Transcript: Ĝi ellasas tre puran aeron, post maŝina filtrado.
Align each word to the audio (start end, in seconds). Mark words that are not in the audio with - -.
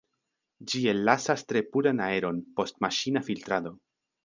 Ĝi 0.71 0.79
ellasas 0.93 1.43
tre 1.51 1.63
puran 1.77 2.03
aeron, 2.07 2.41
post 2.61 2.83
maŝina 2.87 3.25
filtrado. 3.31 3.77